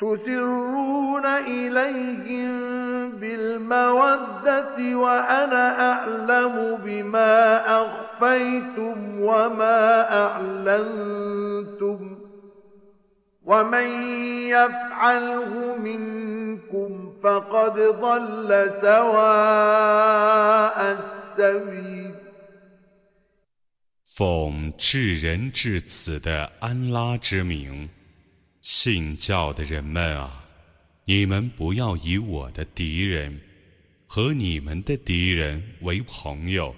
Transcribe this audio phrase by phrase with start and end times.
[0.00, 2.52] تسرون إليهم
[3.20, 12.18] بالمودة وأنا أعلم بما أخفيتم وما أعلنتم
[13.44, 13.86] ومن
[14.48, 22.08] يفعله منكم فقد ضل سواء السبيل
[24.20, 27.88] 奉至仁至此的安拉之名。
[28.70, 30.44] 信教的人们啊，
[31.06, 33.40] 你们不要以我的敌人
[34.06, 36.76] 和你们的敌人为朋友，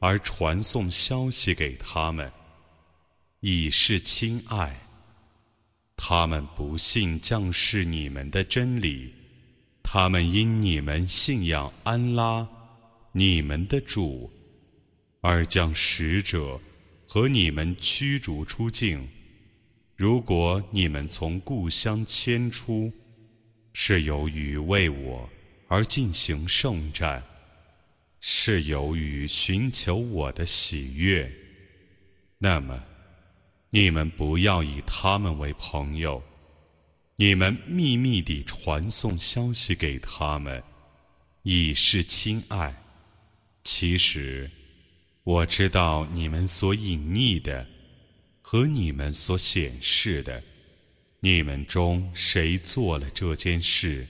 [0.00, 2.28] 而传送消息给他们，
[3.38, 4.76] 以示亲爱。
[5.96, 9.14] 他们不信将是你们的真理，
[9.80, 12.48] 他们因你们信仰安拉，
[13.12, 14.28] 你们的主，
[15.20, 16.60] 而将使者
[17.06, 19.08] 和你们驱逐出境。
[20.02, 22.92] 如果你们从故乡迁出，
[23.72, 25.30] 是由于为我
[25.68, 27.22] 而进行圣战，
[28.18, 31.30] 是由于寻求我的喜悦，
[32.38, 32.82] 那么，
[33.70, 36.20] 你们不要以他们为朋友，
[37.14, 40.60] 你们秘密地传送消息给他们，
[41.44, 42.74] 以示亲爱。
[43.62, 44.50] 其实，
[45.22, 47.64] 我知道你们所隐匿的。
[48.42, 50.42] 和你们所显示的，
[51.20, 54.04] 你们中谁做了这件事，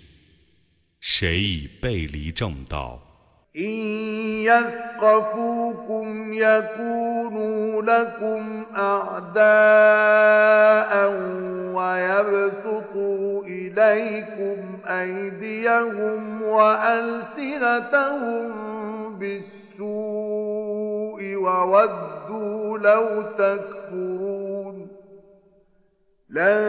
[1.01, 3.01] 谁已背离正道？
[21.23, 24.89] وودوا لو تكفرون
[26.31, 26.61] لن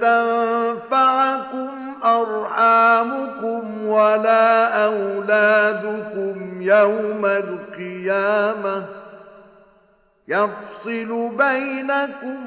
[0.00, 1.70] تنفعكم
[2.04, 8.84] أرحامكم ولا أولادكم يوم القيامة
[10.28, 12.38] يفصل بينكم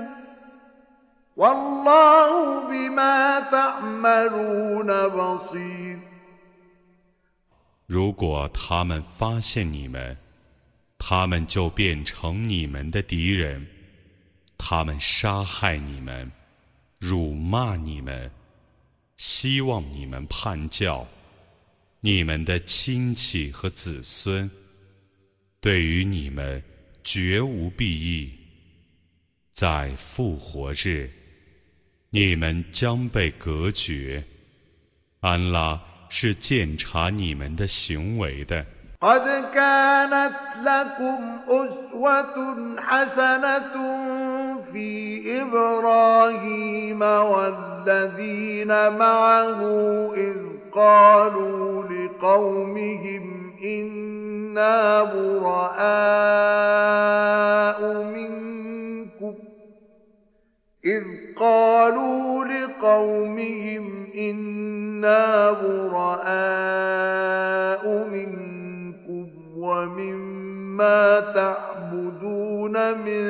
[1.37, 5.99] والله بما تعملون بصير
[7.89, 10.17] 如果他们发现你们
[11.05, 13.67] 他们就变成你们的敌人，
[14.57, 16.31] 他们杀害你们，
[16.97, 18.31] 辱骂你们，
[19.17, 21.05] 希望你们叛教，
[21.99, 24.49] 你们的亲戚和子孙，
[25.59, 26.63] 对于你们
[27.03, 28.31] 绝无裨益。
[29.51, 31.11] 在复活日，
[32.11, 34.23] 你们将被隔绝。
[35.19, 38.65] 安拉是检察你们的行为的。
[39.03, 43.71] قد كانت لكم أسوة حسنة
[44.73, 49.57] في إبراهيم والذين معه
[50.13, 50.35] إذ
[50.71, 59.33] قالوا لقومهم إنا براء منكم
[60.85, 61.03] إذ
[61.39, 67.07] قالوا لقومهم إنا براء
[68.11, 68.43] منكم
[69.63, 73.23] ومما تعبدون من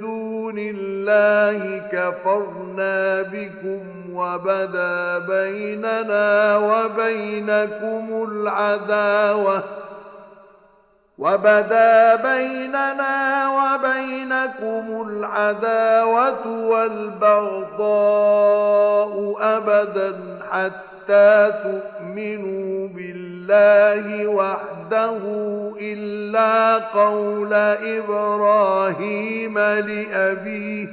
[0.00, 3.80] دون الله كفرنا بكم
[4.14, 9.62] وبدا بيننا وبينكم العداوة
[11.18, 20.16] وبدا بيننا وبينكم العداوة والبغضاء أبدا
[20.50, 25.18] حتى تؤمنوا تؤمنوا بالله وحده
[25.80, 30.88] إلا قول إبراهيم لأبيه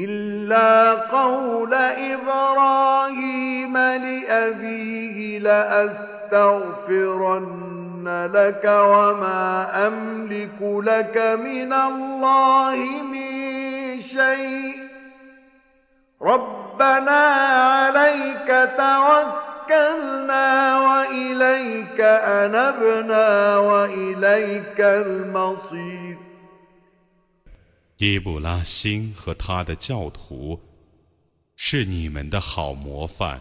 [0.00, 1.74] إلا قول
[2.14, 13.32] إبراهيم لأبيه لأستغفرن لك وما أملك لك من الله من
[14.02, 14.82] شيء
[16.22, 17.20] ربنا
[17.60, 19.51] عليك توكل
[27.96, 30.60] 伊布拉辛和他的教徒
[31.56, 33.40] 是你们的好模范。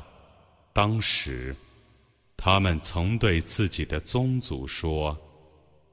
[0.74, 1.54] 当时，
[2.38, 5.18] 他们曾对自己的宗族说：“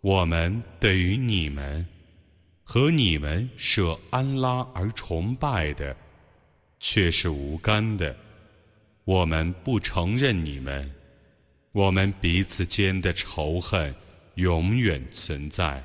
[0.02, 1.84] 我们对于你们
[2.62, 5.94] 和你们舍安拉而崇拜的，
[6.78, 8.14] 却是无干的。”
[9.08, 10.94] 我们不承认你们，
[11.72, 13.94] 我们彼此间的仇恨
[14.34, 15.82] 永远存在，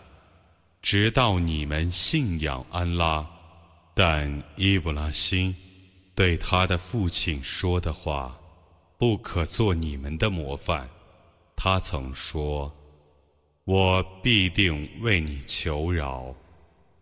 [0.81, 3.25] 直到你们信仰安拉。
[3.95, 5.55] 但伊布拉欣
[6.13, 8.37] 对他的父亲说的话，
[8.97, 10.85] 不可做你们的模范。
[11.55, 12.69] 他曾说
[13.63, 16.35] ：“我必定为你求饶，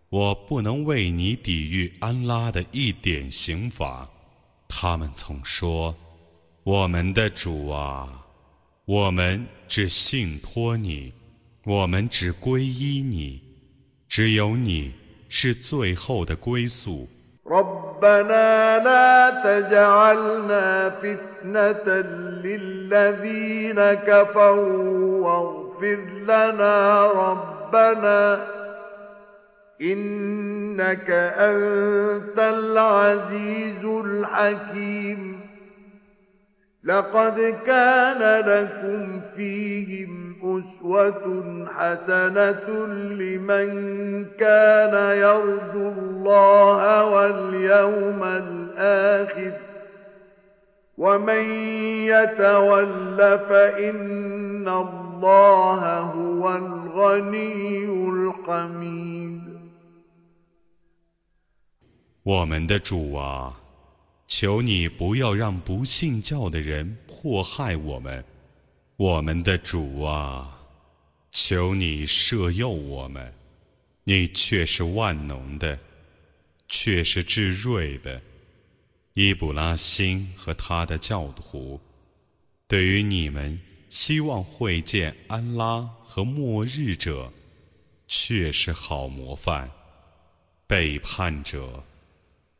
[0.09, 4.07] 我不能为你抵御安拉的一点刑罚。”
[4.69, 5.95] 他们曾说。
[6.63, 8.07] 我们的主啊，
[8.85, 11.11] 我们只信托你，
[11.65, 13.41] 我们只皈依你，
[14.07, 14.93] 只有你
[15.27, 17.09] 是最后的归宿。
[36.83, 41.43] لقد كان لكم فيهم أسوة
[41.77, 43.67] حسنة لمن
[44.39, 49.51] كان يرجو الله واليوم الآخر
[50.97, 51.49] ومن
[52.05, 59.41] يتول فإن الله هو الغني الحميد
[64.31, 68.23] 求你不要让不信教的人迫害我们，
[68.95, 70.57] 我们的主啊，
[71.33, 73.31] 求你赦宥我们。
[74.05, 75.77] 你却是万能的，
[76.69, 78.21] 却是至睿的。
[79.15, 81.79] 伊布拉辛和他的教徒，
[82.69, 87.31] 对于你们希望会见安拉和末日者，
[88.07, 89.69] 却是好模范。
[90.65, 91.83] 背叛者。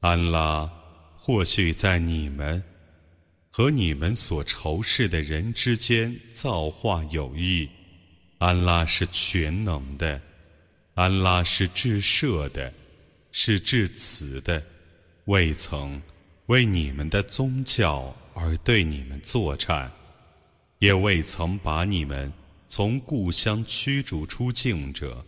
[0.00, 0.68] 安拉
[1.16, 2.60] 或许在你们
[3.52, 7.68] 和你们所仇视的人之间造化有益，
[8.38, 10.20] 安拉是全能的，
[10.94, 12.72] 安拉是至赦的，
[13.30, 14.62] 是至慈的，
[15.26, 16.00] 未曾
[16.46, 19.92] 为你们的宗教而对你们作战，
[20.78, 22.32] 也未曾把你们
[22.66, 25.24] 从故乡驱逐出境者。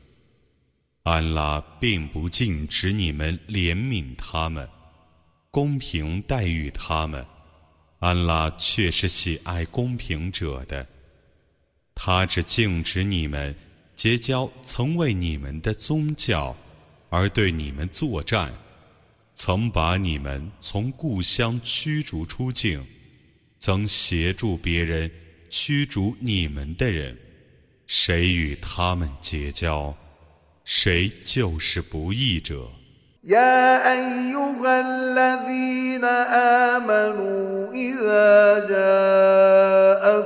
[1.04, 4.68] 安拉并不禁止你们怜悯他们，
[5.50, 7.26] 公平待遇他们。
[7.98, 10.86] 安拉却是喜爱公平者的，
[11.92, 13.52] 他只禁止你们
[13.96, 16.56] 结交曾为你们的宗教
[17.10, 18.54] 而对你们作战，
[19.34, 22.84] 曾把你们从故乡驱逐出境，
[23.58, 25.10] 曾协助别人
[25.50, 27.16] 驱逐你们的人。
[27.88, 29.92] 谁与他们结交？
[30.64, 32.54] 谁就是不义者。
[33.24, 38.68] يا أيها الذين آمنوا إذا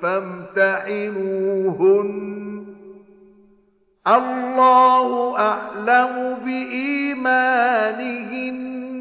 [0.01, 2.31] فامتحنوهن
[4.07, 9.00] الله أعلم بإيمانهن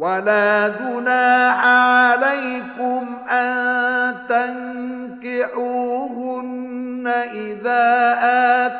[0.00, 8.16] ولا جناح عليكم أن تنكحوهن إذا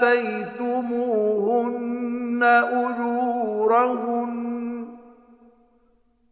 [0.02, 4.40] آتيتموهن أجورهن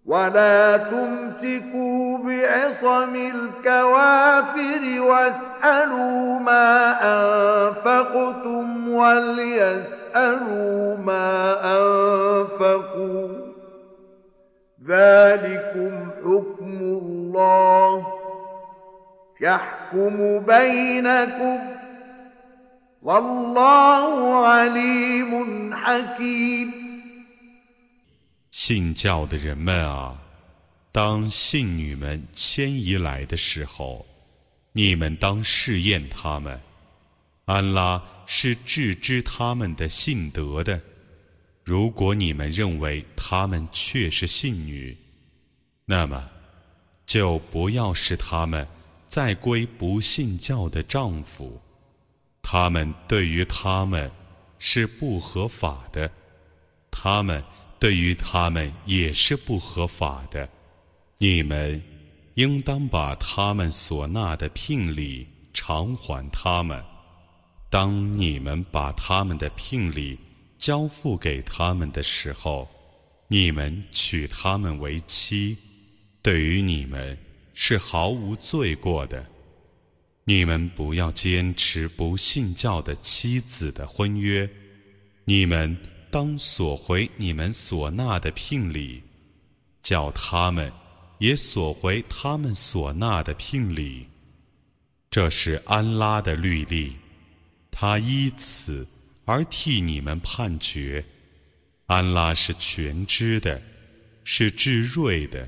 [0.07, 10.88] ولا تمسكوا بعصم الكوافر واسألوا ما أنفقتم وليسألوا
[28.51, 30.17] 信教的人们啊，
[30.91, 34.07] 当信女们迁移来的时候，
[34.73, 36.59] 你们当试验他们。
[37.45, 40.81] 安拉是置之他们的信德的。
[41.69, 44.97] 如果你们认为他们确是信女，
[45.85, 46.27] 那么，
[47.05, 48.67] 就不要使他们
[49.07, 51.61] 再归不信教的丈夫。
[52.41, 54.11] 他们对于他们
[54.59, 56.11] 是不合法的，
[56.91, 57.45] 他们
[57.79, 60.49] 对于他们也是不合法的。
[61.19, 61.79] 你们
[62.37, 66.83] 应当把他们所纳的聘礼偿还他们。
[67.69, 70.19] 当你们把他们的聘礼。
[70.59, 72.69] 交付给他们的时候，
[73.29, 75.57] 你们娶他们为妻，
[76.21, 77.17] 对于你们
[77.55, 79.25] 是毫无罪过的。
[80.25, 84.51] 你们不要坚持不信教的妻子的婚约，
[85.25, 85.75] 你们
[86.11, 89.03] 当索回你们所纳的聘礼，
[89.83, 90.71] 叫他们
[91.21, 94.07] 也索回他们所纳的聘礼。
[95.11, 96.97] 这是安拉的律例，
[97.71, 98.87] 他依此。
[99.29, 101.05] 而替你们判决，
[101.87, 103.61] 安拉是全知的，
[104.25, 105.47] 是至睿的。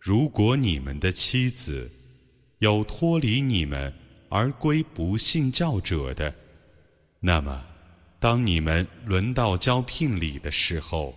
[0.00, 1.88] 如果你们的妻子
[2.58, 3.92] 有脱离你们
[4.28, 6.34] 而归不信教者的，
[7.20, 7.62] 那么
[8.18, 11.14] 当你们轮到交聘礼的时候，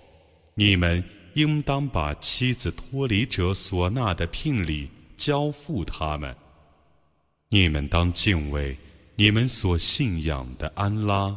[0.53, 1.03] 你们
[1.33, 4.87] 应当把妻子脱离者所纳的聘礼
[5.17, 6.35] 交付他们。
[7.49, 8.77] 你们当敬畏。
[9.23, 11.33] 你们所信仰的安拉。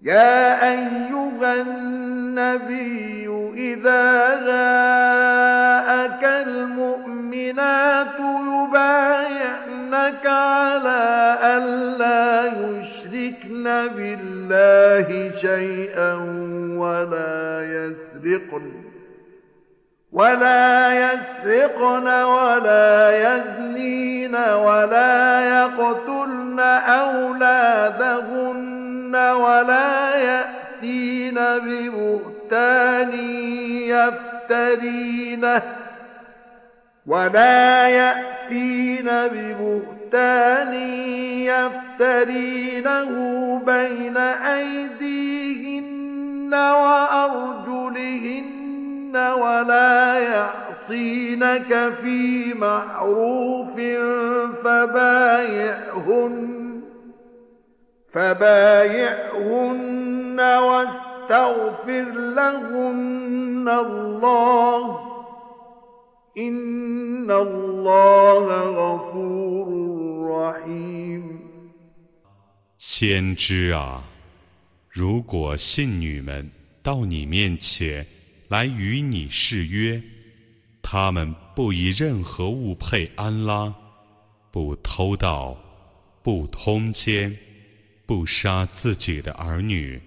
[0.00, 4.06] يا أيها النبي إذا
[4.46, 8.16] جاءك المؤمنات
[8.52, 11.04] يبايعنك على
[11.54, 11.62] أن
[12.00, 12.26] لا
[12.62, 13.64] يشركن
[13.96, 15.08] بالله
[15.40, 16.14] شيئا
[16.80, 17.42] ولا
[17.76, 18.87] يسرقن
[20.12, 33.12] ولا يسرقن ولا يزنين ولا يقتلن أولادهن ولا يأتين ببهتان
[34.92, 35.62] يفترينه
[37.06, 40.74] ولا يأتين ببهتان
[41.40, 43.10] يفترينه
[43.66, 48.57] بين أيديهن وأرجلهن
[49.16, 53.74] ولا يعصينك في معروف
[54.64, 56.80] فبايعهن
[58.12, 64.98] فبايعهن واستغفر لهن الله
[66.38, 69.66] إن الله غفور
[70.28, 71.38] رحيم
[72.80, 74.04] 先知啊，
[74.88, 76.48] 如果信女们
[76.82, 78.04] 到你面前
[78.48, 80.02] 来与你誓约，
[80.80, 83.72] 他们不以任何物配安拉，
[84.50, 85.54] 不偷盗，
[86.22, 87.36] 不通奸，
[88.06, 90.00] 不杀自己的儿女，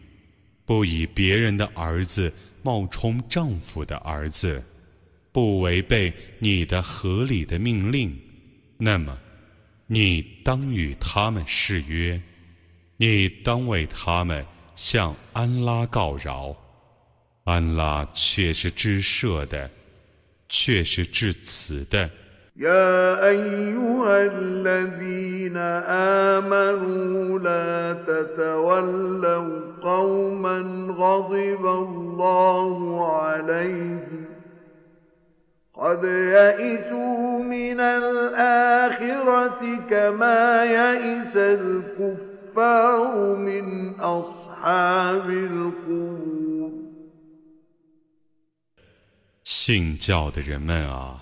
[0.65, 2.33] 不以别人的儿子
[2.63, 4.63] 冒充丈夫的儿子，
[5.31, 8.19] 不违背你的合理的命令，
[8.77, 9.19] 那么，
[9.86, 12.19] 你当与他们誓约，
[12.98, 14.43] 你当为他们
[14.75, 16.55] 向安拉告饶。
[17.51, 19.70] 安拉却是至赦的，
[20.48, 22.10] 却是至慈的。
[22.55, 25.58] يا أيها الذين
[26.48, 30.60] آمنوا لا تتولوا قوما
[30.98, 34.25] غضب الله عليهم
[35.74, 46.40] قد يئسوا من الآخرة كما يئس الكفار من أصحاب القبور
[49.53, 51.22] 信教的人们啊，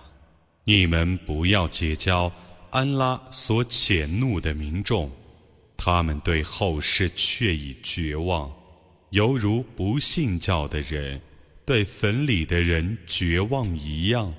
[0.66, 2.32] 你们不要结交
[2.70, 5.12] 安拉所谴怒的民众，
[5.76, 8.50] 他们对后世却已绝望，
[9.10, 11.20] 犹如不信教的人
[11.66, 14.32] 对坟里的人绝望一样。